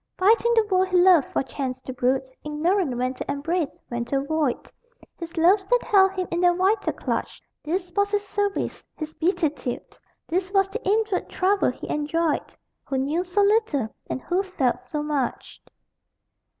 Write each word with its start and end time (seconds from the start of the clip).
Fighting 0.17 0.51
the 0.55 0.65
world 0.65 0.87
he 0.87 0.97
loved 0.99 1.27
for 1.27 1.43
chance 1.43 1.79
to 1.81 1.93
brood, 1.93 2.27
Ignorant 2.43 2.97
when 2.97 3.13
to 3.13 3.31
embrace, 3.31 3.69
when 3.89 4.03
to 4.05 4.17
avoid 4.17 4.71
His 5.19 5.37
loves 5.37 5.67
that 5.67 5.83
held 5.83 6.13
him 6.13 6.27
in 6.31 6.41
their 6.41 6.55
vital 6.55 6.93
clutch 6.93 7.39
This 7.61 7.91
was 7.95 8.09
his 8.09 8.27
service, 8.27 8.83
his 8.95 9.13
beatitude; 9.13 9.95
This 10.27 10.49
was 10.53 10.69
the 10.69 10.83
inward 10.89 11.29
trouble 11.29 11.69
he 11.69 11.87
enjoyed 11.87 12.55
Who 12.85 12.97
knew 12.97 13.23
so 13.23 13.41
little, 13.41 13.93
and 14.09 14.19
who 14.23 14.41
felt 14.41 14.79
so 14.89 15.03
much. 15.03 15.61